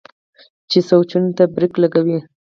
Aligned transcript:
چې 0.69 0.79
سوچونو 0.89 1.29
ته 1.37 1.43
برېک 1.53 1.73
لګوي 1.83 2.19